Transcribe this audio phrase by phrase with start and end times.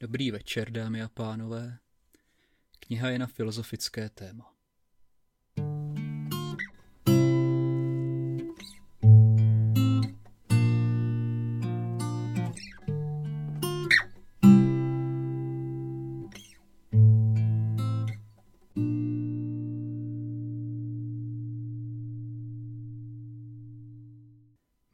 [0.00, 1.78] Dobrý večer, dámy a pánové.
[2.80, 4.54] Kniha je na filozofické téma.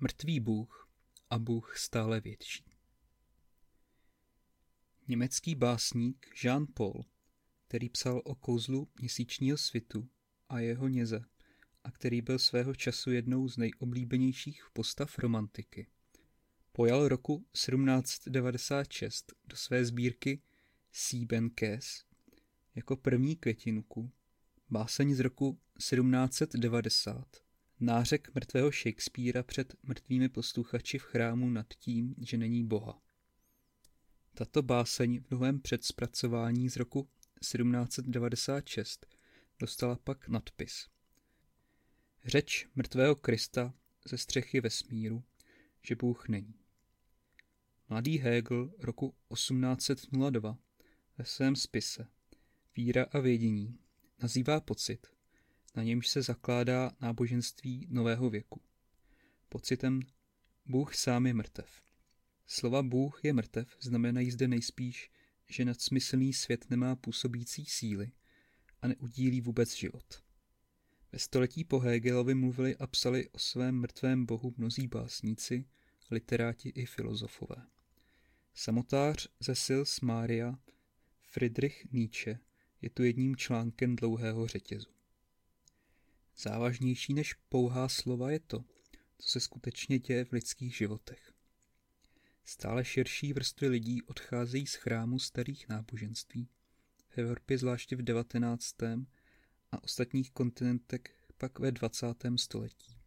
[0.01, 0.89] Mrtvý Bůh
[1.31, 2.82] a Bůh stále větší.
[5.13, 7.05] Německý básník Jean Paul,
[7.69, 10.09] který psal o kouzlu měsíčního svitu
[10.49, 11.25] a jeho něze
[11.85, 15.87] a který byl svého času jednou z nejoblíbenějších postav romantiky,
[16.73, 20.43] pojal roku 1796 do své sbírky
[20.93, 22.05] Siebenkes
[22.75, 24.11] jako první květinku
[24.71, 27.27] báseň z roku 1790
[27.81, 33.03] nářek mrtvého Shakespearea před mrtvými posluchači v chrámu nad tím, že není Boha.
[34.35, 37.09] Tato báseň v novém předspracování z roku
[37.41, 39.07] 1796
[39.59, 40.89] dostala pak nadpis.
[42.25, 43.75] Řeč mrtvého Krista
[44.09, 45.25] ze střechy vesmíru,
[45.83, 46.55] že Bůh není.
[47.89, 50.59] Mladý Hegel roku 1802
[51.19, 52.07] ve svém spise
[52.77, 53.79] Víra a vědění
[54.23, 55.07] nazývá pocit,
[55.77, 58.61] na němž se zakládá náboženství nového věku.
[59.49, 60.01] Pocitem
[60.67, 61.83] Bůh sám je mrtev.
[62.47, 65.11] Slova Bůh je mrtev znamenají zde nejspíš,
[65.51, 68.13] že nadsmyslný svět nemá působící síly
[68.83, 70.23] a neudílí vůbec život.
[71.13, 75.65] Ve století po Hegelovi mluvili a psali o svém mrtvém bohu mnozí básníci,
[76.11, 77.67] literáti i filozofové.
[78.55, 80.59] Samotář ze Sils Mária
[81.23, 82.39] Friedrich Nietzsche
[82.83, 84.91] je tu jedním článkem dlouhého řetězu.
[86.37, 88.65] Závažnější než pouhá slova je to,
[89.19, 91.32] co se skutečně děje v lidských životech.
[92.53, 96.49] Stále širší vrstvy lidí odcházejí z chrámu starých náboženství,
[97.09, 98.83] v Evropě zvláště v 19.
[99.73, 101.01] a ostatních kontinentech
[101.39, 102.07] pak ve 20.
[102.37, 102.99] století.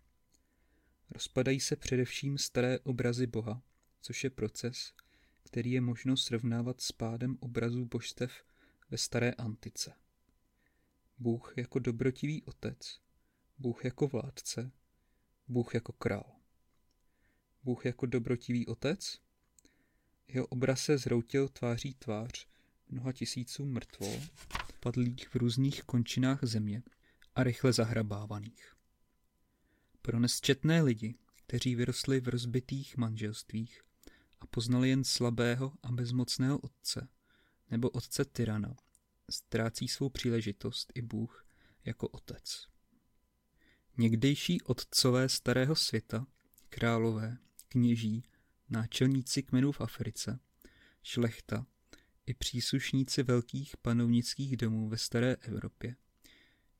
[1.09, 3.61] Rozpadají se především staré obrazy Boha,
[4.01, 4.93] což je proces,
[5.43, 8.43] který je možno srovnávat s pádem obrazů božstev
[8.89, 9.93] ve staré antice.
[11.17, 13.01] Bůh jako dobrotivý otec,
[13.57, 14.71] Bůh jako vládce,
[15.47, 16.35] Bůh jako král.
[17.63, 19.24] Bůh jako dobrotivý otec?
[20.27, 22.47] Jeho obraz se zroutil tváří tvář
[22.89, 24.21] mnoha tisíců mrtvol,
[24.79, 26.83] padlých v různých končinách země
[27.35, 28.75] a rychle zahrabávaných.
[30.01, 33.81] Pro nesčetné lidi, kteří vyrostli v rozbitých manželstvích
[34.39, 37.07] a poznali jen slabého a bezmocného otce,
[37.71, 38.75] nebo otce tyrana,
[39.29, 41.45] ztrácí svou příležitost i Bůh
[41.85, 42.67] jako otec.
[43.97, 46.27] Někdejší otcové starého světa,
[46.69, 47.37] králové,
[47.67, 48.23] kněží,
[48.75, 50.39] náčelníci kmenů v Africe,
[51.03, 51.65] šlechta
[52.25, 55.95] i příslušníci velkých panovnických domů ve staré Evropě.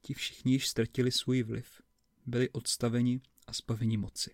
[0.02, 1.82] Ti všichni již ztratili svůj vliv,
[2.26, 4.32] byli odstaveni a zbaveni moci.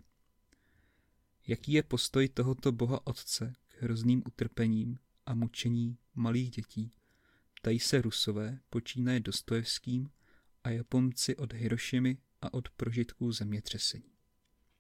[1.47, 6.91] Jaký je postoj tohoto boha otce k hrozným utrpením a mučení malých dětí,
[7.53, 10.09] ptají se Rusové, počínaje Dostojevským
[10.63, 14.11] a Japonci od Hirošimy a od prožitků zemětřesení.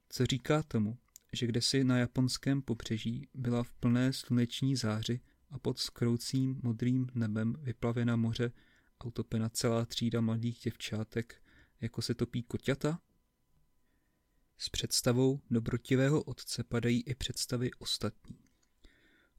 [0.09, 0.97] Co říká tomu,
[1.33, 5.19] že kde si na japonském pobřeží byla v plné sluneční záři
[5.49, 8.51] a pod skroucím modrým nebem vyplavena moře
[8.99, 11.43] a utopena celá třída mladých děvčátek,
[11.81, 12.99] jako se topí koťata?
[14.57, 18.39] S představou dobrotivého otce padají i představy ostatní.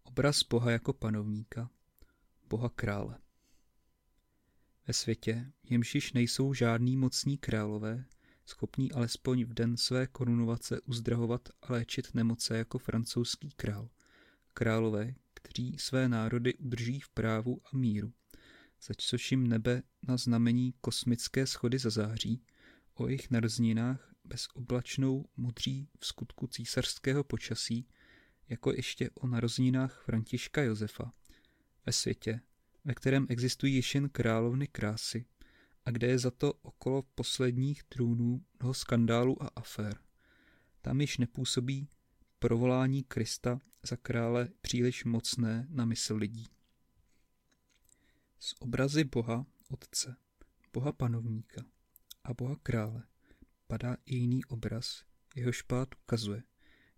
[0.02, 1.70] Obraz Boha jako panovníka,
[2.48, 3.18] Boha krále.
[4.86, 8.04] Ve světě, jimž již nejsou žádní mocní králové,
[8.52, 13.88] schopní alespoň v den své korunovace uzdravovat a léčit nemoce jako francouzský král.
[14.54, 18.12] Králové, kteří své národy udrží v právu a míru,
[18.96, 22.42] což jim nebe na znamení kosmické schody zazáří,
[22.94, 27.88] o jejich narozeninách bezoblačnou modří v skutku císařského počasí,
[28.48, 31.12] jako ještě o narozeninách Františka Josefa,
[31.86, 32.40] ve světě,
[32.84, 35.24] ve kterém existují již jen královny krásy,
[35.84, 39.98] a kde je za to okolo posledních trůnů mnoho skandálů a afér.
[40.82, 41.88] Tam již nepůsobí
[42.38, 46.46] provolání Krista za krále příliš mocné na mysl lidí.
[48.38, 50.16] Z obrazy Boha Otce,
[50.72, 51.64] Boha Panovníka
[52.24, 53.02] a Boha Krále
[53.66, 55.04] padá i jiný obraz,
[55.36, 56.42] jehož pád ukazuje,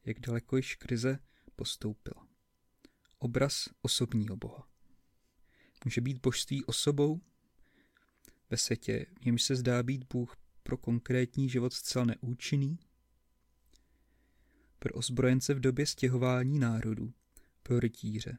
[0.04, 1.18] jak daleko již krize
[1.56, 2.28] postoupila.
[3.18, 4.68] Obraz osobního Boha.
[5.84, 7.20] Může být božství osobou
[8.50, 12.78] ve světě, němž se zdá být Bůh pro konkrétní život zcela neúčinný?
[14.78, 17.14] Pro ozbrojence v době stěhování národů,
[17.62, 18.38] pro rytíře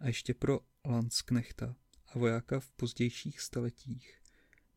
[0.00, 1.76] a ještě pro Landsknechta
[2.06, 4.20] a vojáka v pozdějších staletích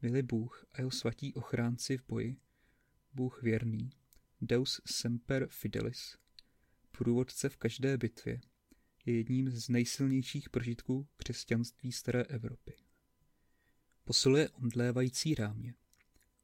[0.02, 2.38] byli Bůh a jeho svatí ochránci v boji,
[3.14, 3.90] Bůh věrný,
[4.42, 6.18] Deus semper fidelis,
[6.92, 8.42] průvodce v každé bitvě,
[9.06, 12.74] je jedním z nejsilnějších prožitků křesťanství staré Evropy.
[14.09, 15.73] Posiluje omdlévající rámě,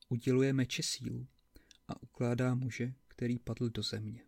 [0.10, 1.28] uděluje meče sílu
[1.88, 4.26] a ukládá muže, který padl do země.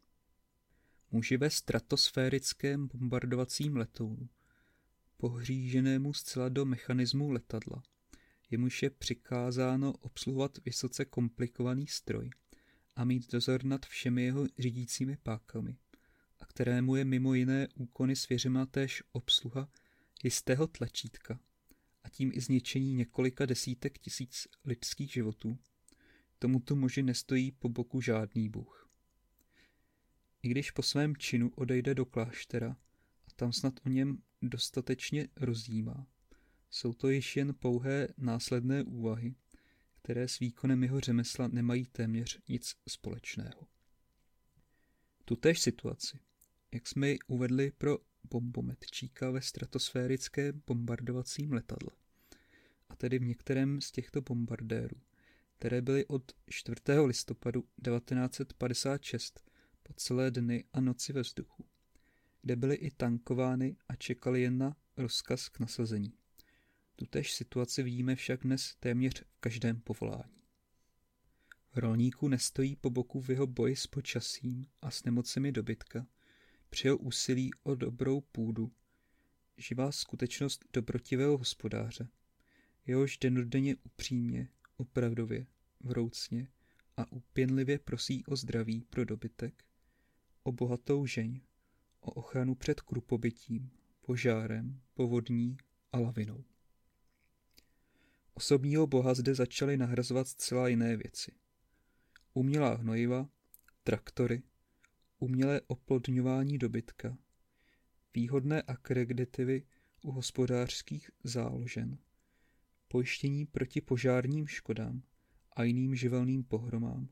[1.11, 4.29] Muži ve stratosférickém bombardovacím letounu,
[5.17, 7.83] pohříženému zcela do mechanismu letadla,
[8.49, 12.29] jemuž je přikázáno obsluhovat vysoce komplikovaný stroj
[12.95, 15.77] a mít dozor nad všemi jeho řídícími pákami,
[16.39, 19.69] a kterému je mimo jiné úkony svěřena též obsluha
[20.23, 21.39] jistého tlačítka
[22.17, 25.57] tím i zničení několika desítek tisíc lidských životů,
[26.39, 28.89] tomuto muži nestojí po boku žádný bůh.
[30.43, 32.77] I když po svém činu odejde do kláštera
[33.27, 36.07] a tam snad o něm dostatečně rozjímá,
[36.69, 39.35] jsou to již jen pouhé následné úvahy,
[40.01, 43.67] které s výkonem jeho řemesla nemají téměř nic společného.
[45.25, 46.19] Tutéž situaci,
[46.73, 47.97] jak jsme ji uvedli pro
[48.29, 51.91] bombometčíka ve stratosférickém bombardovacím letadle,
[52.97, 54.97] tedy v některém z těchto bombardérů,
[55.57, 56.75] které byly od 4.
[57.05, 59.43] listopadu 1956
[59.83, 61.65] po celé dny a noci ve vzduchu,
[62.41, 66.13] kde byly i tankovány a čekali jen na rozkaz k nasazení.
[66.95, 70.37] Tutež situaci vidíme však dnes téměř v každém povolání.
[71.75, 76.07] Rolníku nestojí po boku v jeho boji s počasím a s nemocemi dobytka,
[76.69, 78.71] při jeho úsilí o dobrou půdu,
[79.57, 82.07] živá skutečnost dobrotivého hospodáře,
[82.87, 85.47] jehož denodenně upřímně, opravdově,
[85.79, 86.47] vroucně
[86.97, 89.63] a upěnlivě prosí o zdraví pro dobytek,
[90.43, 91.41] o bohatou žeň,
[91.99, 95.57] o ochranu před krupobytím, požárem, povodní
[95.91, 96.43] a lavinou.
[98.33, 101.31] Osobního boha zde začaly nahrazovat zcela jiné věci.
[102.33, 103.29] Umělá hnojiva,
[103.83, 104.43] traktory,
[105.19, 107.17] umělé oplodňování dobytka,
[108.13, 109.63] výhodné akreditivy
[110.01, 111.97] u hospodářských záložen,
[112.87, 115.03] pojištění proti požárním škodám
[115.51, 117.09] a jiným živelným pohromám,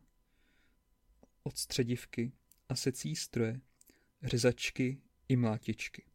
[1.43, 2.31] odstředivky
[2.69, 3.61] a secí stroje,
[4.23, 6.05] řezačky i mlátičky.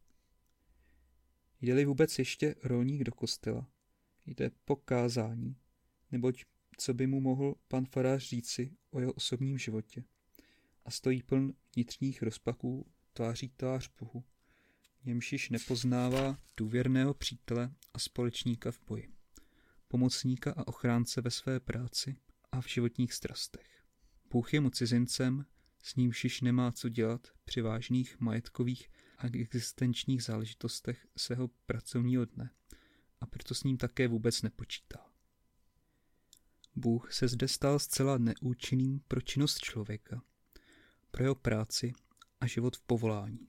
[1.61, 3.67] Jde-li vůbec ještě rolník do kostela,
[4.25, 5.55] jde po kázání,
[6.11, 6.45] neboť
[6.77, 10.03] co by mu mohl pan farář říci o jeho osobním životě.
[10.85, 14.23] A stojí pln vnitřních rozpaků tváří tvář Bohu,
[15.05, 19.13] němž již nepoznává důvěrného přítele a společníka v boji,
[19.91, 22.15] pomocníka a ochránce ve své práci
[22.51, 23.83] a v životních strastech.
[24.29, 25.45] Bůh je mu cizincem,
[25.83, 32.49] s nímž již nemá co dělat při vážných majetkových a existenčních záležitostech svého pracovního dne
[33.21, 35.05] a proto s ním také vůbec nepočítá.
[36.75, 40.23] Bůh se zde stal zcela neúčinným pro činnost člověka,
[41.11, 41.93] pro jeho práci
[42.41, 43.47] a život v povolání.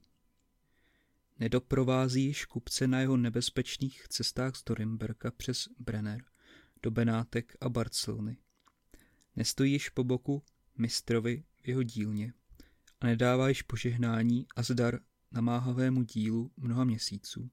[1.39, 6.32] Nedoprovází již kupce na jeho nebezpečných cestách z Dorimberka přes Brenner
[6.83, 8.37] do Benátek a Barcelony.
[9.35, 10.43] Nestojí již po boku
[10.77, 12.33] mistrovi v jeho dílně
[13.01, 14.99] a nedává již požehnání a zdar
[15.31, 17.49] namáhavému dílu mnoha měsíců.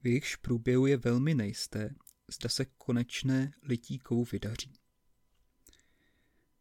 [0.00, 1.94] V jejichž průběhu je velmi nejisté,
[2.32, 4.72] zda se konečné lití kovu vydaří.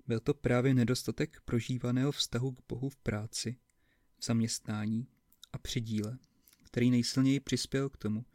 [0.08, 3.58] Byl to právě nedostatek prožívaného vztahu k Bohu v práci,
[4.20, 5.08] v zaměstnání
[5.54, 6.18] a při díle,
[6.64, 8.26] který nejsilněji přispěl k tomu,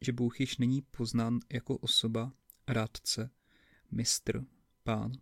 [0.00, 2.32] že Bůh již není poznán jako osoba,
[2.68, 3.30] rádce,
[3.90, 4.44] mistr,
[4.82, 5.12] pán,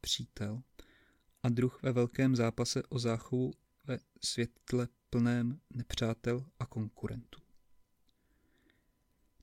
[0.00, 0.62] přítel
[1.42, 3.52] a druh ve velkém zápase o záchovu
[3.84, 7.40] ve světle plném nepřátel a konkurentů.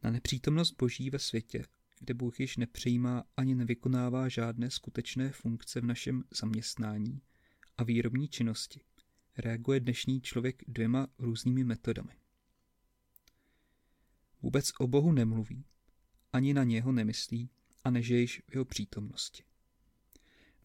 [0.03, 1.65] Na nepřítomnost Boží ve světě,
[1.99, 7.21] kde Bůh již nepřijímá ani nevykonává žádné skutečné funkce v našem zaměstnání
[7.77, 8.81] a výrobní činnosti,
[9.37, 12.15] reaguje dnešní člověk dvěma různými metodami.
[14.41, 15.65] Vůbec o Bohu nemluví,
[16.35, 17.49] ani na něho nemyslí
[17.83, 19.43] a nežije již v jeho přítomnosti.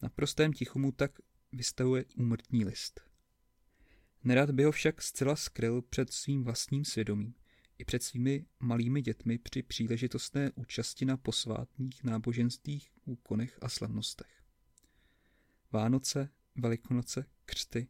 [0.01, 1.19] Na prostém tichu mu tak
[1.51, 3.01] vystavuje úmrtní list.
[4.23, 7.35] Nerad by ho však zcela skryl před svým vlastním svědomím
[7.77, 14.43] i před svými malými dětmi při příležitostné účasti na posvátných náboženských úkonech a slavnostech.
[15.71, 17.87] Vánoce, Velikonoce, křty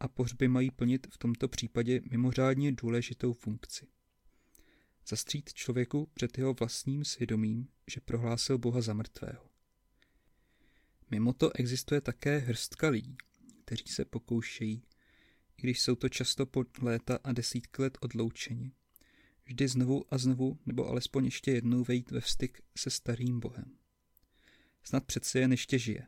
[0.00, 3.93] a pohřby mají plnit v tomto případě mimořádně důležitou funkci.
[5.06, 9.50] Zastřít člověku před jeho vlastním svědomím, že prohlásil Boha za mrtvého.
[11.10, 13.16] Mimo to existuje také hrstka lidí,
[13.64, 14.82] kteří se pokoušejí,
[15.56, 18.72] i když jsou to často po léta a desítky let odloučeni,
[19.44, 23.78] vždy znovu a znovu, nebo alespoň ještě jednou vejít ve styk se starým bohem.
[24.82, 26.06] Snad přece jen ještě žije.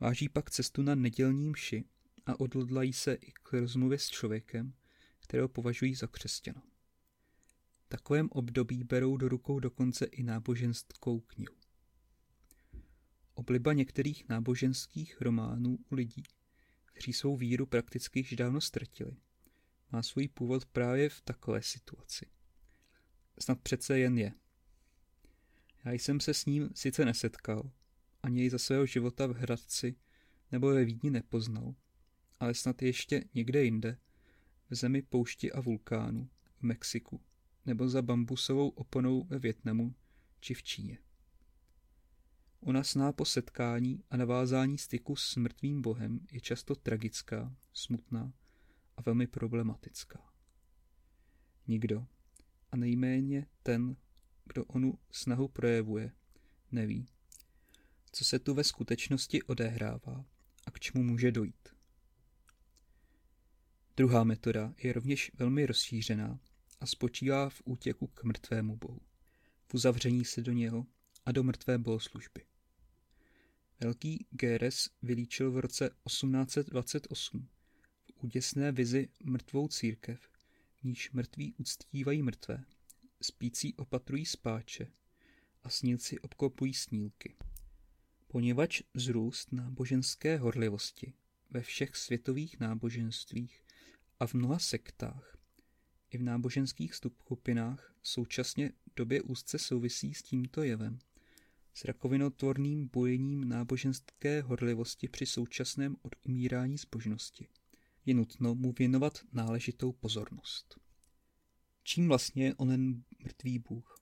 [0.00, 1.84] Váží pak cestu na nedělní mši
[2.26, 4.74] a odhodlají se i k rozmluvě s člověkem,
[5.18, 6.62] kterého považují za křesťana.
[7.88, 11.54] Takovém období berou do rukou dokonce i náboženskou knihu.
[13.34, 16.22] Obliba některých náboženských románů u lidí,
[16.84, 19.16] kteří svou víru prakticky již dávno ztratili,
[19.92, 22.26] má svůj původ právě v takové situaci.
[23.38, 24.32] Snad přece jen je.
[25.84, 27.70] Já jsem se s ním sice nesetkal,
[28.22, 29.96] ani jej za svého života v Hradci
[30.52, 31.74] nebo ve Vídni nepoznal,
[32.40, 33.98] ale snad ještě někde jinde,
[34.70, 37.20] v zemi poušti a vulkánu, v Mexiku,
[37.66, 39.94] nebo za bambusovou oponou ve Větnamu
[40.40, 40.98] či v Číně.
[42.60, 48.32] Ona sná po setkání a navázání styku s mrtvým bohem je často tragická, smutná
[48.96, 50.32] a velmi problematická.
[51.66, 52.06] Nikdo,
[52.72, 53.96] a nejméně ten,
[54.44, 56.12] kdo onu snahu projevuje,
[56.72, 57.08] neví,
[58.12, 60.24] co se tu ve skutečnosti odehrává
[60.66, 61.68] a k čemu může dojít.
[63.96, 66.40] Druhá metoda je rovněž velmi rozšířená
[66.80, 69.00] a spočívá v útěku k mrtvému bohu,
[69.66, 70.86] v uzavření se do něho
[71.26, 72.44] a do mrtvé bohoslužby.
[73.80, 77.48] Velký Geres vylíčil v roce 1828
[78.04, 80.30] v úděsné vizi mrtvou církev,
[80.74, 82.64] v níž mrtví uctívají mrtvé,
[83.22, 84.92] spící opatrují spáče
[85.62, 87.36] a snílci obklopují snílky.
[88.26, 91.12] Poněvadž zrůst náboženské horlivosti
[91.50, 93.62] ve všech světových náboženstvích
[94.20, 95.35] a v mnoha sektách
[96.16, 100.98] i v náboženských skupinách současně době úzce souvisí s tímto jevem,
[101.74, 107.48] s rakovinotvorným bojením náboženské horlivosti při současném odumírání zbožnosti.
[108.06, 110.80] Je nutno mu věnovat náležitou pozornost.
[111.82, 114.00] Čím vlastně onen mrtvý bůh,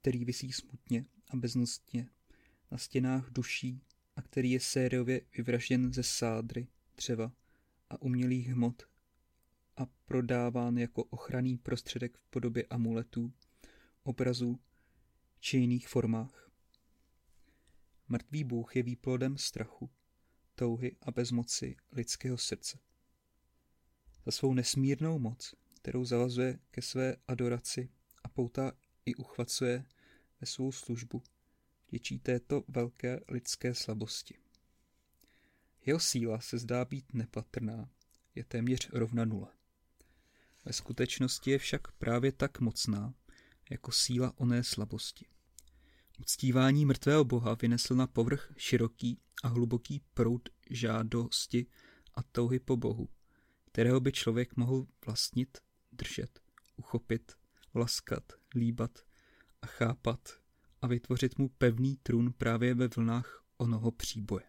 [0.00, 2.08] který visí smutně a beznostně
[2.70, 3.80] na stěnách duší
[4.16, 6.66] a který je sériově vyvražděn ze sádry,
[6.96, 7.32] dřeva
[7.90, 8.93] a umělých hmot
[9.76, 13.32] a prodáván jako ochranný prostředek v podobě amuletů,
[14.02, 14.60] obrazů
[15.40, 16.50] či jiných formách.
[18.08, 19.90] Mrtvý bůh je výplodem strachu,
[20.54, 22.78] touhy a bezmoci lidského srdce.
[24.26, 27.88] Za svou nesmírnou moc, kterou zavazuje ke své adoraci
[28.24, 28.72] a poutá
[29.06, 29.84] i uchvacuje
[30.40, 31.22] ve svou službu,
[31.90, 34.38] děčí této velké lidské slabosti.
[35.86, 37.90] Jeho síla se zdá být nepatrná,
[38.34, 39.48] je téměř rovna nule.
[40.64, 43.14] Ve skutečnosti je však právě tak mocná,
[43.70, 45.26] jako síla oné slabosti.
[46.18, 51.66] Uctívání mrtvého boha vynesl na povrch široký a hluboký proud žádosti
[52.14, 53.08] a touhy po bohu,
[53.64, 55.58] kterého by člověk mohl vlastnit,
[55.92, 56.40] držet,
[56.76, 57.32] uchopit,
[57.74, 58.98] laskat, líbat
[59.62, 60.28] a chápat
[60.82, 64.44] a vytvořit mu pevný trůn právě ve vlnách onoho příboje.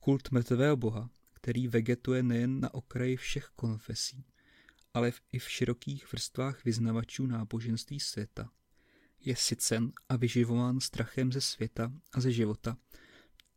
[0.00, 4.24] Kult mrtvého boha, který vegetuje nejen na okraji všech konfesí,
[4.94, 8.52] ale i v širokých vrstvách vyznavačů náboženství světa,
[9.20, 12.78] je sycen a vyživován strachem ze světa a ze života,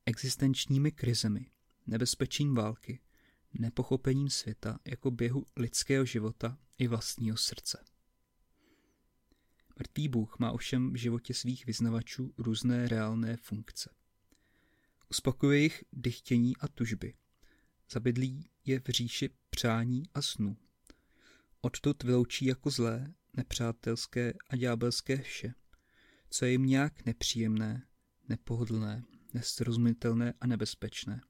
[0.06, 1.46] existenčními krizemi,
[1.88, 3.00] nebezpečím války,
[3.53, 7.84] nepochopením světa jako běhu lidského života i vlastního srdce.
[9.79, 13.89] Mrtvý Bůh má ovšem v životě svých vyznavačů různé reálné funkce.
[15.10, 17.13] Uspokojuje jich dychtění a tužby.
[17.91, 20.58] Zabydlí je v říši přání a snů.
[21.62, 25.54] Odtud vyloučí jako zlé, nepřátelské a ďábelské vše,
[26.30, 27.88] co je jim nějak nepříjemné,
[28.30, 31.22] nepohodlné, nesrozumitelné a nebezpečné.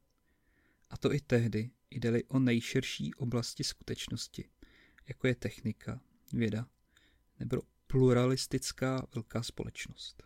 [0.90, 4.50] A to i tehdy, jde-li o nejširší oblasti skutečnosti,
[5.08, 6.02] jako je technika,
[6.34, 6.68] věda
[7.40, 10.24] nebo pluralistická velká společnost.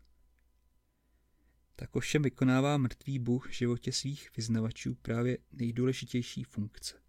[1.75, 7.01] Tak ovšem vykonává mrtvý Bůh v životě svých vyznavačů právě nejdůležitější funkce.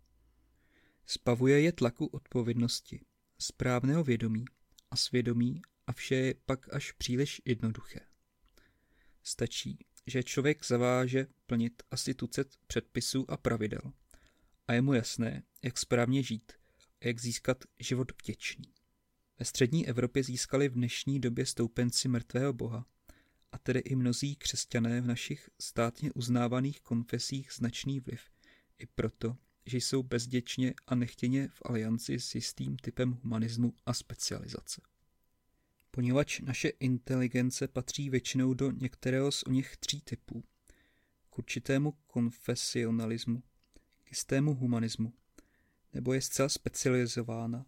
[1.07, 3.01] Spavuje je tlaku odpovědnosti,
[3.39, 4.45] správného vědomí
[4.91, 8.01] a svědomí a vše je pak až příliš jednoduché.
[9.23, 13.93] Stačí, že člověk zaváže plnit asi tucet předpisů a pravidel
[14.69, 16.53] a je mu jasné, jak správně žít
[17.01, 18.75] a jak získat život vděčný.
[19.39, 22.87] Ve střední Evropě získali v dnešní době stoupenci mrtvého boha,
[23.53, 28.21] a tedy i mnozí křesťané v našich státně uznávaných konfesích značný vliv,
[28.79, 34.81] i proto, že jsou bezděčně a nechtěně v alianci s jistým typem humanismu a specializace.
[35.91, 40.45] Poněvadž naše inteligence patří většinou do některého z o něch tří typů,
[41.31, 43.43] k určitému konfesionalismu,
[44.05, 45.13] k jistému humanismu,
[45.93, 47.67] nebo je zcela specializována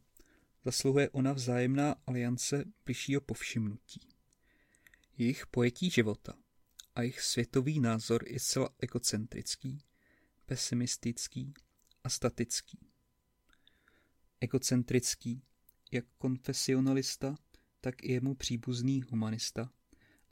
[0.64, 4.00] zasluhuje ona vzájemná aliance bližšího povšimnutí.
[5.18, 6.34] Jejich pojetí života
[6.94, 9.78] a jejich světový názor je zcela egocentrický,
[10.46, 11.54] pesimistický
[12.04, 12.78] a statický.
[14.40, 15.42] Egocentrický,
[15.92, 17.36] jak konfesionalista,
[17.80, 19.72] tak i jemu příbuzný humanista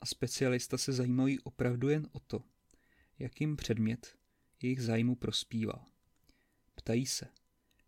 [0.01, 2.43] a specialista se zajímají opravdu jen o to,
[3.19, 4.17] jakým předmět
[4.61, 5.85] jejich zájmu prospívá.
[6.75, 7.27] Ptají se,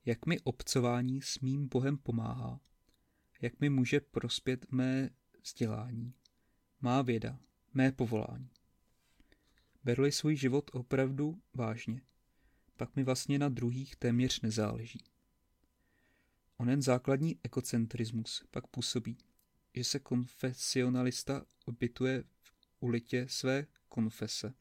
[0.05, 2.59] jak mi obcování s mým Bohem pomáhá,
[3.41, 5.09] jak mi může prospět mé
[5.41, 6.13] vzdělání,
[6.81, 7.39] má věda,
[7.73, 8.49] mé povolání.
[9.83, 12.01] Berli svůj život opravdu vážně,
[12.77, 14.99] pak mi vlastně na druhých téměř nezáleží.
[16.57, 19.17] Onen základní ekocentrismus pak působí,
[19.73, 24.53] že se konfesionalista obytuje v ulitě své konfese,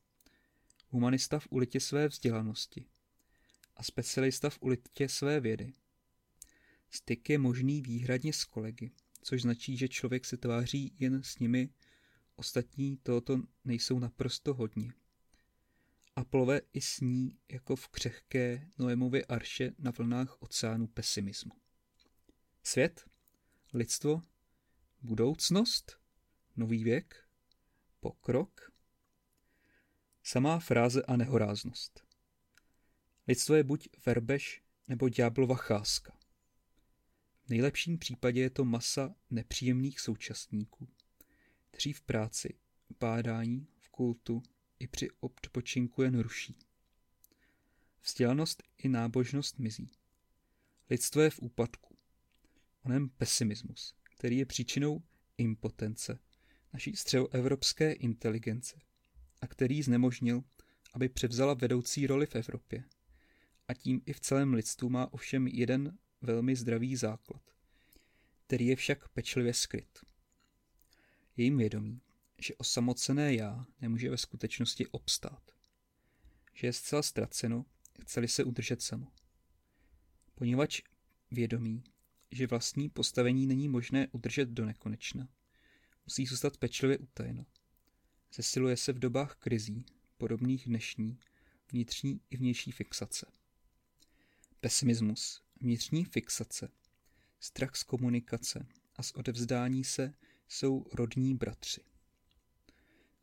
[0.88, 2.87] humanista v ulitě své vzdělanosti
[3.76, 5.73] a specialista v ulitě své vědy.
[6.90, 8.90] Styk je možný výhradně s kolegy,
[9.23, 11.68] což značí, že člověk se tváří jen s nimi,
[12.37, 14.92] ostatní tohoto nejsou naprosto hodně.
[16.16, 21.52] A plove i sní jako v křehké Noémově arše na vlnách oceánu pesimismu.
[22.62, 23.04] Svět,
[23.73, 24.23] lidstvo,
[25.02, 26.00] budoucnost,
[26.56, 27.28] nový věk,
[28.00, 28.73] pokrok.
[30.23, 32.04] Samá fráze a nehoráznost.
[33.28, 36.18] Lidstvo je buď verbež nebo ďáblova cházka.
[37.44, 40.88] V nejlepším případě je to masa nepříjemných současníků,
[41.71, 42.59] kteří v práci,
[42.90, 44.42] v bádání, v kultu
[44.85, 46.59] i při odpočinku jen ruší.
[48.03, 49.91] Vzdělanost i nábožnost mizí.
[50.91, 51.97] Lidstvo je v úpadku.
[52.83, 55.03] Onem pesimismus, který je příčinou
[55.38, 56.19] impotence
[56.73, 58.81] naší středoevropské inteligence
[59.41, 60.45] a který znemožnil,
[60.93, 62.85] aby převzala vedoucí roli v Evropě.
[63.69, 67.43] A tím i v celém lidstvu má ovšem jeden velmi zdravý základ,
[68.47, 69.99] který je však pečlivě skryt.
[71.37, 72.00] Jejím vědomí,
[72.38, 75.50] že osamocené já nemůže ve skutečnosti obstát.
[76.54, 77.64] Že je zcela ztraceno,
[78.02, 79.12] chceli se udržet samo.
[80.34, 80.82] Poněvadž
[81.30, 81.84] vědomí,
[82.30, 85.28] že vlastní postavení není možné udržet do nekonečna,
[86.06, 87.47] musí zůstat pečlivě utajeno.
[88.34, 89.84] Zesiluje se v dobách krizí,
[90.16, 91.18] podobných dnešní,
[91.73, 93.26] vnitřní i vnější fixace.
[94.60, 96.68] Pesimismus, vnitřní fixace,
[97.40, 98.66] strach z komunikace
[98.97, 100.14] a z odevzdání se
[100.49, 101.94] jsou rodní bratři.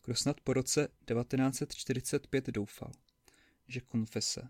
[0.06, 2.92] Kdo snad po roce 1945 doufal,
[3.68, 4.50] že konfese,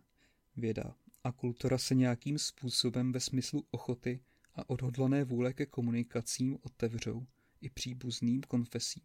[0.58, 4.20] věda a kultura se nějakým způsobem ve smyslu ochoty
[4.56, 7.28] a odhodlané vůle ke komunikacím otevřou
[7.62, 9.04] i příbuzným konfesím,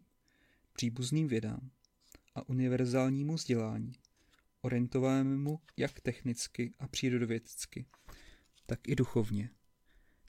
[0.73, 1.71] příbuzným vědám
[2.35, 3.93] a univerzálnímu vzdělání,
[4.61, 7.85] orientovanému jak technicky a přírodovědecky,
[8.65, 9.49] tak i duchovně.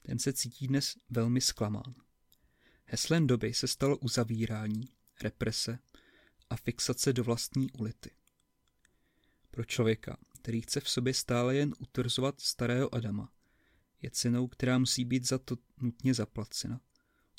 [0.01, 1.95] Ten se cítí dnes velmi zklamán.
[2.85, 4.89] Heslem doby se stalo uzavírání,
[5.23, 5.79] represe
[6.49, 8.11] a fixace do vlastní ulity.
[9.51, 13.33] Pro člověka, který chce v sobě stále jen utrzovat starého Adama,
[14.01, 16.81] je cenou, která musí být za to nutně zaplacena.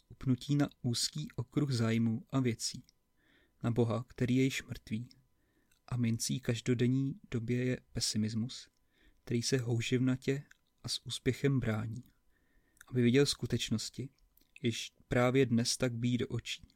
[0.09, 2.85] Upnutí na úzký okruh zájmů a věcí.
[3.63, 5.09] Na Boha, který je již mrtvý.
[5.89, 8.69] A mincí každodenní době je pesimismus,
[9.25, 10.43] který se houževnatě
[10.83, 12.05] a s úspěchem brání.
[12.87, 14.09] Aby viděl skutečnosti,
[14.63, 16.67] jež právě dnes tak bíjí do očí.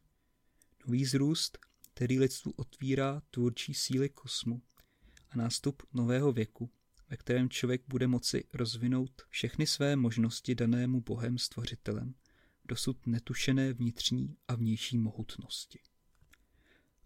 [0.87, 1.59] Nový zrůst,
[1.95, 4.63] který lidstvu otvírá tvůrčí síly kosmu
[5.31, 6.71] a nástup nového věku,
[7.11, 12.15] ve kterém člověk bude moci rozvinout všechny své možnosti danému Bohem stvořitelem,
[12.65, 15.79] dosud netušené vnitřní a vnější mohutnosti.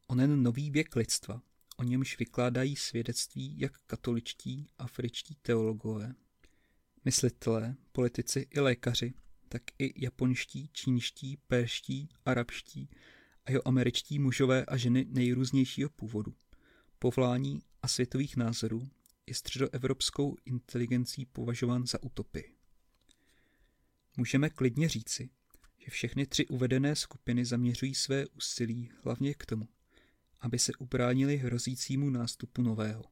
[0.06, 1.42] Onen nový věk lidstva,
[1.76, 6.14] o němž vykládají svědectví jak katoličtí, afričtí teologové,
[7.04, 9.14] myslitelé, politici i lékaři,
[9.48, 12.88] tak i japonští, čínští, perští, arabští
[13.48, 16.34] a jo američtí mužové a ženy nejrůznějšího původu,
[16.98, 18.88] povolání a světových názorů
[19.26, 22.54] je středoevropskou inteligencí považován za utopii.
[24.16, 25.30] Můžeme klidně říci,
[25.78, 29.68] že všechny tři uvedené skupiny zaměřují své úsilí hlavně k tomu,
[30.40, 33.04] aby se ubránili hrozícímu nástupu nového.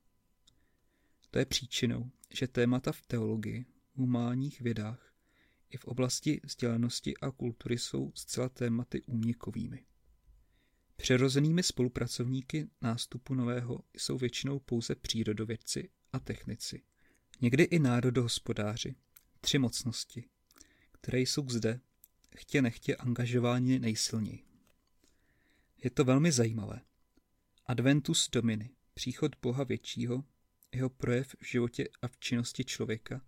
[1.31, 5.13] To je příčinou, že témata v teologii, humánních vědách
[5.71, 9.85] i v oblasti vzdělanosti a kultury jsou zcela tématy únikovými.
[11.07, 16.83] Přirozenými spolupracovníky nástupu nového jsou většinou pouze přírodovědci a technici.
[17.41, 18.95] Někdy i národohospodáři,
[19.41, 20.25] tři mocnosti,
[20.93, 21.81] které jsou zde
[22.37, 24.45] chtě nechtě angažováni nejsilněji.
[25.85, 26.81] Je to velmi zajímavé.
[27.67, 30.25] Adventus Domini, příchod Boha většího,
[30.75, 33.21] jeho projev v životě a v činnosti člověka,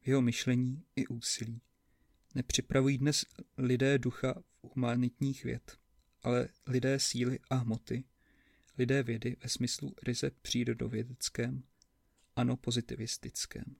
[0.00, 1.60] v jeho myšlení i úsilí,
[2.34, 3.24] Nepřipravují dnes
[3.58, 5.83] lidé ducha humanitních věd,
[6.24, 8.04] ale lidé síly a hmoty,
[8.78, 11.62] lidé vědy ve smyslu ryze přírodovědeckém,
[12.36, 13.76] ano pozitivistickém.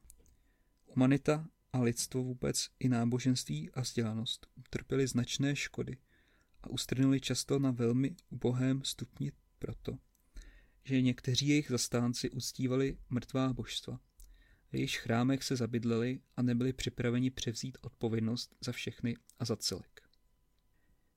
[0.87, 5.96] Humanita a lidstvo vůbec i náboženství a vzdělanost utrpěli značné škody
[6.62, 9.98] a ustrnuli často na velmi ubohém stupni proto,
[10.85, 14.00] že někteří jejich zastánci uctívali mrtvá božstva.
[14.70, 19.93] V jejich chrámech se zabydleli a nebyli připraveni převzít odpovědnost za všechny a za celek.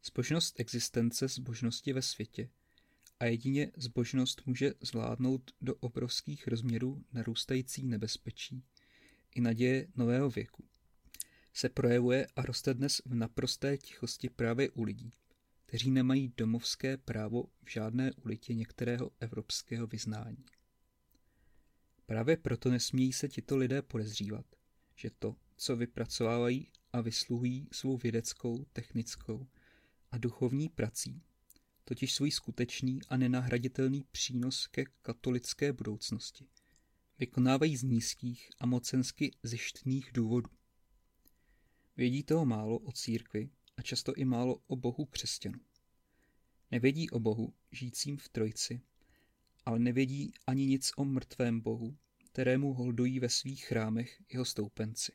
[0.03, 2.49] Zbožnost existence zbožnosti ve světě
[3.19, 8.63] a jedině zbožnost může zvládnout do obrovských rozměrů narůstající nebezpečí
[9.36, 10.63] i naděje nového věku.
[11.53, 15.12] Se projevuje a roste dnes v naprosté tichosti právě u lidí,
[15.65, 20.45] kteří nemají domovské právo v žádné ulitě některého evropského vyznání.
[22.05, 24.45] Právě proto nesmějí se tito lidé podezřívat,
[24.95, 29.47] že to, co vypracovávají a vysluhují svou vědeckou, technickou
[30.11, 31.21] a duchovní prací,
[31.83, 36.47] totiž svůj skutečný a nenahraditelný přínos ke katolické budoucnosti,
[37.19, 40.49] vykonávají z nízkých a mocensky zjištných důvodů.
[41.97, 45.59] Vědí toho málo o církvi a často i málo o Bohu křesťanů.
[46.71, 48.81] Nevědí o Bohu, žijícím v Trojci,
[49.65, 55.11] ale nevědí ani nic o mrtvém Bohu, kterému holdují ve svých chrámech jeho stoupenci.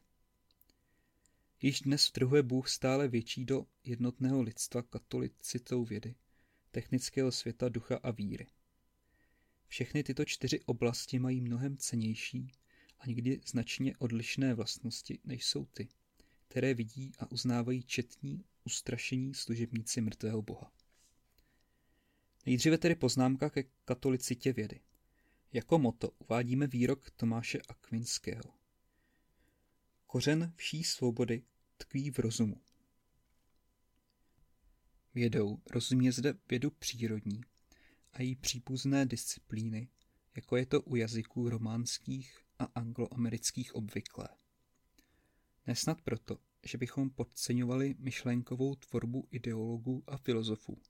[1.64, 6.14] Již dnes vtrhuje Bůh stále větší do jednotného lidstva katolicitou vědy,
[6.70, 8.46] technického světa, ducha a víry.
[9.66, 12.52] Všechny tyto čtyři oblasti mají mnohem cenější
[12.98, 15.88] a někdy značně odlišné vlastnosti, než jsou ty,
[16.48, 20.72] které vidí a uznávají četní, ustrašení služebníci mrtvého boha.
[22.46, 24.80] Nejdříve tedy poznámka ke katolicitě vědy.
[25.52, 28.54] Jako moto uvádíme výrok Tomáše Akvinského.
[30.06, 31.42] Kořen vší svobody
[31.82, 32.60] tkví v rozumu.
[35.14, 37.40] Vědou rozumí zde vědu přírodní
[38.12, 39.88] a její příbuzné disciplíny,
[40.36, 44.28] jako je to u jazyků románských a angloamerických obvyklé.
[45.66, 50.82] Nesnad proto, že bychom podceňovali myšlenkovou tvorbu ideologů a filozofů,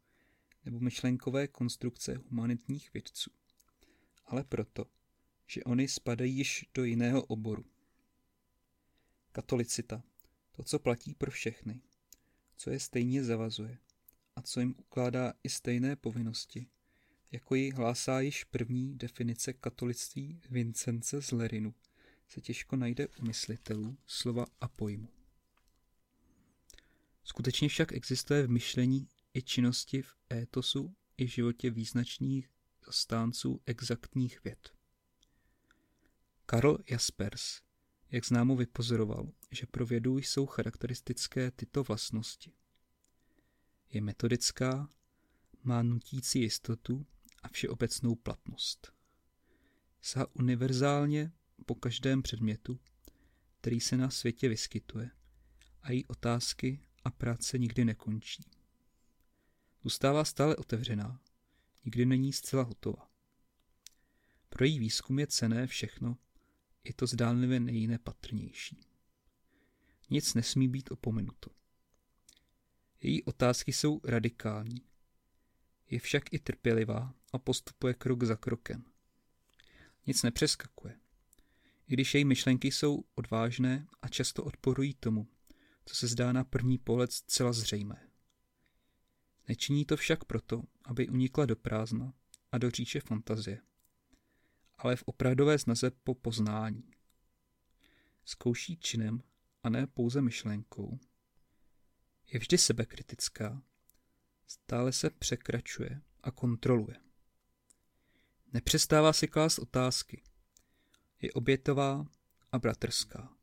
[0.64, 3.30] nebo myšlenkové konstrukce humanitních vědců,
[4.26, 4.84] ale proto,
[5.46, 7.64] že oni spadají již do jiného oboru.
[9.32, 10.02] Katolicita,
[10.52, 11.80] to, co platí pro všechny,
[12.56, 13.78] co je stejně zavazuje
[14.36, 16.66] a co jim ukládá i stejné povinnosti,
[17.30, 21.74] jako ji hlásá již první definice katolictví Vincence z Lerinu,
[22.28, 25.08] se těžko najde u myslitelů slova a pojmu.
[27.24, 32.50] Skutečně však existuje v myšlení i činnosti v étosu i životě význačných
[32.86, 34.72] zastánců exaktních věd.
[36.46, 37.60] Karl Jaspers,
[38.12, 42.52] jak známo vypozoroval, že pro vědu jsou charakteristické tyto vlastnosti.
[43.90, 44.88] Je metodická,
[45.62, 47.06] má nutící jistotu
[47.42, 48.92] a všeobecnou platnost.
[50.02, 51.32] Sahá univerzálně
[51.66, 52.80] po každém předmětu,
[53.60, 55.10] který se na světě vyskytuje
[55.82, 58.44] a její otázky a práce nikdy nekončí.
[59.82, 61.20] Zůstává stále otevřená,
[61.84, 63.10] nikdy není zcela hotová.
[64.48, 66.16] Pro její výzkum je cené všechno,
[66.84, 68.80] je to zdánlivě nejjiné patrnější.
[70.10, 71.50] Nic nesmí být opomenuto.
[73.00, 74.82] Její otázky jsou radikální.
[75.90, 78.84] Je však i trpělivá a postupuje krok za krokem.
[80.06, 80.98] Nic nepřeskakuje.
[81.88, 85.28] I když její myšlenky jsou odvážné a často odporují tomu,
[85.84, 88.08] co se zdá na první pohled zcela zřejmé.
[89.48, 92.14] Nečiní to však proto, aby unikla do prázdna
[92.52, 93.60] a do říče fantazie,
[94.78, 96.90] ale v opravdové snaze po poznání.
[98.24, 99.22] Zkouší činem
[99.62, 100.98] a ne pouze myšlenkou.
[102.32, 103.62] Je vždy sebekritická,
[104.46, 106.96] stále se překračuje a kontroluje.
[108.52, 110.22] Nepřestává si klást otázky.
[111.20, 112.06] Je obětová
[112.52, 113.36] a bratrská.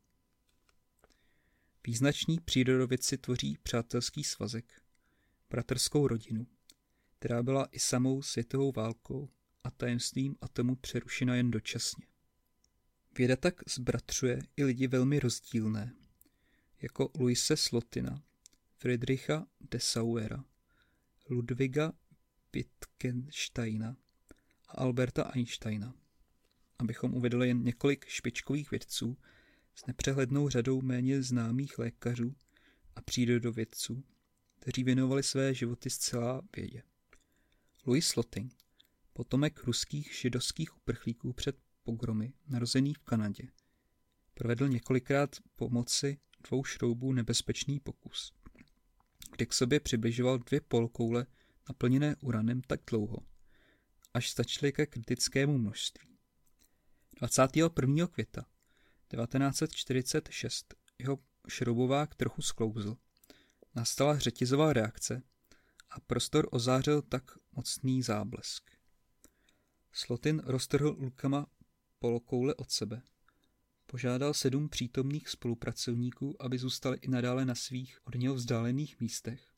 [1.87, 4.81] Význační přírodovědci tvoří přátelský svazek,
[5.49, 6.47] bratrskou rodinu,
[7.19, 9.29] která byla i samou světovou válkou
[9.63, 12.05] a tajemstvím atomu přerušena jen dočasně.
[13.17, 15.95] Věda tak zbratřuje i lidi velmi rozdílné,
[16.81, 18.23] jako Luise Slotina,
[18.77, 20.45] Friedricha de Sauera,
[21.29, 21.93] Ludwiga
[22.53, 23.97] Wittgensteina
[24.67, 25.93] a Alberta Einsteina,
[26.77, 29.17] abychom uvedli jen několik špičkových vědců
[29.75, 32.35] s nepřehlednou řadou méně známých lékařů
[32.95, 34.03] a přírodovědců,
[34.59, 36.83] kteří věnovali své životy zcela vědě.
[37.85, 38.49] Louis Slotin,
[39.19, 43.43] potomek ruských židovských uprchlíků před pogromy, narozený v Kanadě,
[44.33, 48.33] provedl několikrát pomoci dvou šroubů nebezpečný pokus,
[49.31, 51.25] kdy k sobě přibližoval dvě polkoule
[51.69, 53.17] naplněné uranem tak dlouho,
[54.13, 56.17] až stačily ke kritickému množství.
[57.19, 58.07] 21.
[58.07, 58.41] květa
[59.07, 62.97] 1946 jeho šroubovák trochu sklouzl.
[63.75, 65.23] Nastala řetězová reakce
[65.89, 68.78] a prostor ozářil tak mocný záblesk.
[69.91, 71.47] Slotin roztrhl lukama
[71.99, 73.01] polokoule od sebe.
[73.85, 79.49] Požádal sedm přítomných spolupracovníků, aby zůstali i nadále na svých od něho vzdálených místech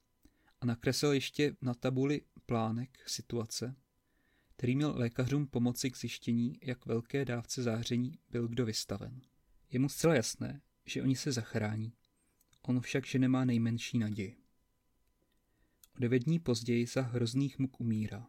[0.61, 3.75] a nakreslil ještě na tabuli plánek situace,
[4.55, 9.21] který měl lékařům pomoci k zjištění, jak velké dávce záření byl kdo vystaven.
[9.71, 11.93] Je mu zcela jasné, že oni se zachrání.
[12.61, 14.37] On však, že nemá nejmenší naději.
[15.95, 18.27] O devět dní později za hrozných muk umírá.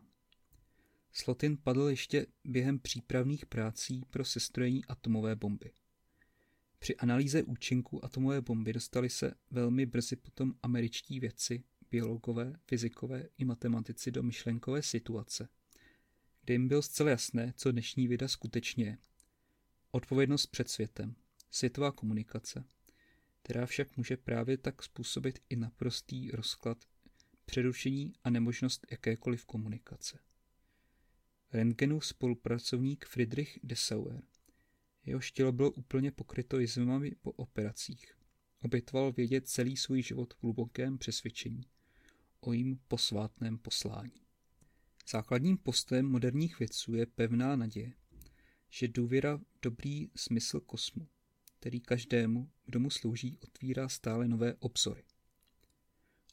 [1.12, 5.70] Slotin padl ještě během přípravných prací pro sestrojení atomové bomby.
[6.79, 13.44] Při analýze účinku atomové bomby dostali se velmi brzy potom američtí vědci, biologové, fyzikové i
[13.44, 15.48] matematici do myšlenkové situace,
[16.44, 18.98] kde jim bylo zcela jasné, co dnešní věda skutečně je.
[19.90, 21.14] Odpovědnost před světem,
[21.51, 22.64] světová komunikace,
[23.42, 26.79] která však může právě tak způsobit i naprostý rozklad,
[27.44, 30.18] přerušení a nemožnost jakékoliv komunikace.
[31.55, 34.23] Rentgenův spolupracovník Friedrich Dessauer.
[35.07, 38.17] Jeho tělo bylo úplně pokryto jizvami po operacích.
[38.62, 41.62] Obětoval vědět celý svůj život v hlubokém přesvědčení
[42.41, 44.23] o jím posvátném poslání.
[45.11, 47.93] Základním postojem moderních vědců je pevná naděje,
[48.71, 51.09] že důvěra v dobrý smysl kosmu,
[51.59, 55.05] který každému, kdo mu slouží, otvírá stále nové obzory.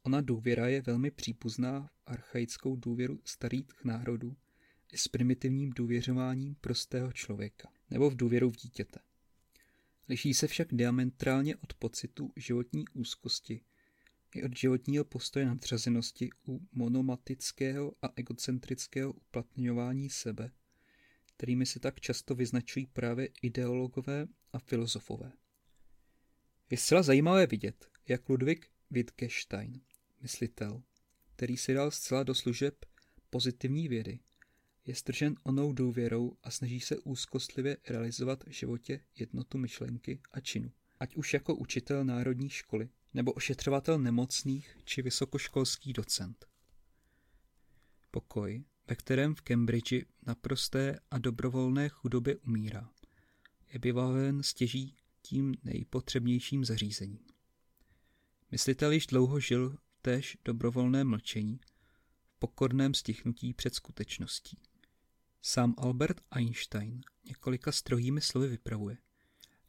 [0.03, 4.37] Ona důvěra je velmi přípuzná v archaickou důvěru starých národů,
[4.97, 8.99] s primitivním důvěřováním prostého člověka nebo v důvěru v dítěte.
[10.09, 13.61] Liší se však diametrálně od pocitu životní úzkosti
[14.35, 20.51] i od životního postoje nadřazenosti u monomatického a egocentrického uplatňování sebe,
[21.35, 25.31] kterými se tak často vyznačují právě ideologové a filozofové.
[26.69, 29.81] Je zcela zajímavé vidět, jak Ludwig Wittgenstein,
[30.21, 30.83] myslitel,
[31.35, 32.85] který si dal zcela do služeb
[33.29, 34.19] pozitivní vědy,
[34.89, 40.71] je stržen onou důvěrou a snaží se úzkostlivě realizovat v životě jednotu myšlenky a činu.
[40.99, 46.45] Ať už jako učitel národní školy, nebo ošetřovatel nemocných či vysokoškolský docent.
[48.11, 52.89] Pokoj, ve kterém v Cambridge naprosté a dobrovolné chudobě umírá,
[53.73, 57.25] je vybaven stěží tím nejpotřebnějším zařízením.
[58.51, 61.59] Myslitel již dlouho žil též dobrovolné mlčení,
[62.29, 64.57] v pokorném stichnutí před skutečností.
[65.41, 68.97] Sám Albert Einstein několika strohými slovy vypravuje,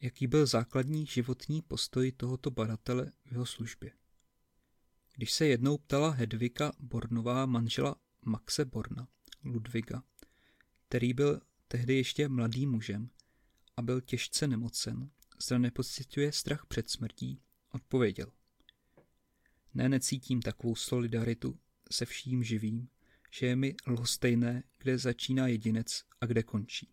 [0.00, 3.92] jaký byl základní životní postoj tohoto badatele v jeho službě.
[5.14, 9.08] Když se jednou ptala Hedvika Bornová manžela Maxe Borna,
[9.44, 10.02] Ludviga,
[10.88, 13.10] který byl tehdy ještě mladým mužem
[13.76, 15.10] a byl těžce nemocen,
[15.42, 18.32] zda nepocituje strach před smrtí, odpověděl.
[19.74, 21.58] Ne, necítím takovou solidaritu
[21.90, 22.88] se vším živým,
[23.30, 26.92] že je mi lhostejné, kde začíná jedinec a kde končí.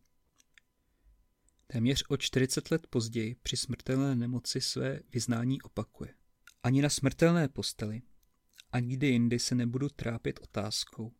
[1.68, 6.14] Téměř o 40 let později při smrtelné nemoci své vyznání opakuje.
[6.64, 8.02] Ani na smrtelné posteli,
[8.72, 11.14] ani kdy jindy se nebudu trápit otázkou,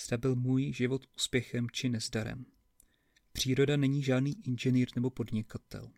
[0.00, 2.46] zda byl můj život úspěchem či nezdarem.
[3.32, 5.92] Příroda není žádný inženýr nebo podnikatel.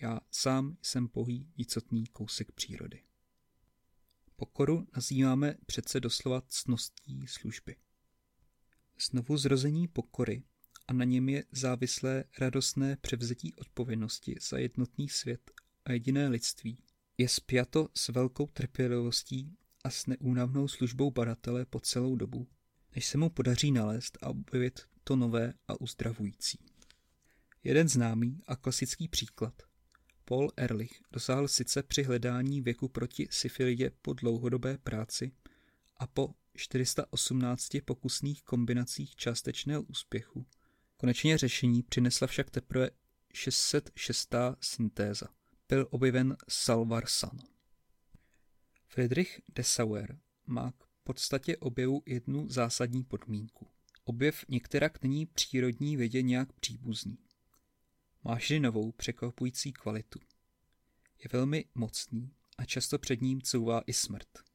[0.00, 3.02] Já sám jsem pohý nicotný kousek přírody.
[4.36, 7.76] Pokoru nazýváme přece doslova cností služby.
[9.08, 10.42] Znovu zrození pokory
[10.88, 15.50] a na něm je závislé radostné převzetí odpovědnosti za jednotný svět
[15.84, 16.82] a jediné lidství,
[17.18, 22.48] je spjato s velkou trpělivostí a s neúnavnou službou badatele po celou dobu,
[22.94, 26.58] než se mu podaří nalézt a objevit to nové a uzdravující.
[27.64, 29.62] Jeden známý a klasický příklad.
[30.24, 35.32] Paul Ehrlich dosáhl sice při hledání věku proti syfilidě po dlouhodobé práci
[35.96, 40.46] a po 418 pokusných kombinacích částečného úspěchu
[40.96, 42.90] Konečně řešení přinesla však teprve
[43.34, 44.34] 606.
[44.60, 45.26] syntéza.
[45.68, 47.38] Byl objeven Salvarsan.
[48.86, 53.66] Friedrich Dessauer má k podstatě objevu jednu zásadní podmínku.
[54.04, 57.18] Objev některak není přírodní vědě nějak příbuzný.
[58.24, 60.20] Má vždy novou, překvapující kvalitu.
[61.18, 64.49] Je velmi mocný a často před ním couvá i smrt.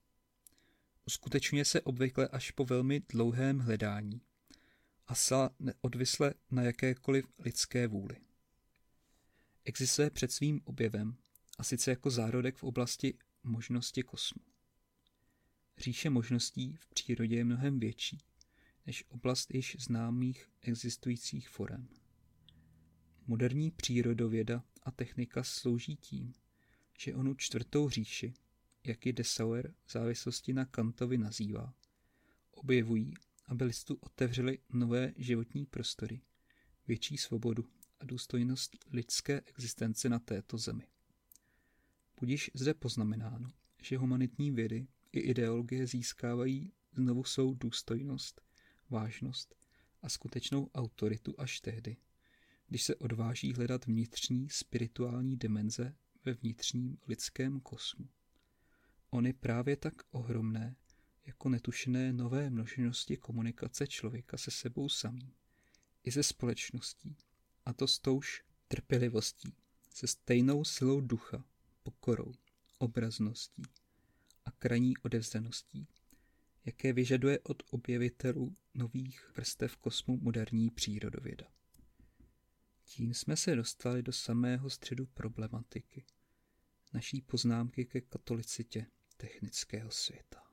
[1.08, 4.22] Uskutečňuje se obvykle až po velmi dlouhém hledání
[5.08, 8.16] a sa neodvisle na jakékoliv lidské vůli.
[9.64, 11.18] Existuje před svým objevem
[11.58, 14.42] a sice jako zárodek v oblasti možnosti kosmu.
[15.78, 18.18] Říše možností v přírodě je mnohem větší
[18.86, 21.88] než oblast již známých existujících forem.
[23.28, 26.34] Moderní přírodověda a technika slouží tím,
[27.00, 28.34] že onu čtvrtou říši,
[28.88, 31.74] jak ji Dessauer v závislosti na Kantovi nazývá,
[32.52, 33.14] objevují,
[33.46, 36.22] aby listu otevřeli nové životní prostory,
[36.88, 37.66] větší svobodu
[38.00, 40.88] a důstojnost lidské existence na této zemi.
[42.20, 43.50] Budiž zde poznamenáno,
[43.82, 48.42] že humanitní vědy i ideologie získávají znovu svou důstojnost,
[48.90, 49.56] vážnost
[50.02, 51.98] a skutečnou autoritu až tehdy,
[52.68, 55.96] když se odváží hledat vnitřní spirituální dimenze
[56.26, 58.08] ve vnitřním lidském kosmu.
[59.16, 60.76] Ony právě tak ohromné,
[61.26, 65.34] jako netušené nové množnosti komunikace člověka se sebou samým,
[66.04, 67.18] i ze společností,
[67.66, 69.54] a to s touž trpělivostí,
[69.94, 71.46] se stejnou silou ducha,
[71.84, 72.34] pokorou,
[72.78, 73.64] obrazností
[74.46, 75.88] a krajní odevzdaností,
[76.66, 81.46] jaké vyžaduje od objevitelů nových vrstev kosmu moderní přírodověda.
[82.86, 86.06] Tím jsme se dostali do samého středu problematiky,
[86.94, 88.86] naší poznámky ke katolicitě
[89.18, 90.45] technického světa.